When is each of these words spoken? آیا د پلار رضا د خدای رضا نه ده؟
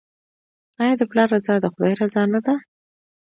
آیا 0.81 0.93
د 0.97 1.03
پلار 1.11 1.27
رضا 1.35 1.55
د 1.61 1.65
خدای 1.73 1.93
رضا 2.01 2.21
نه 2.33 2.39
ده؟ 2.45 2.55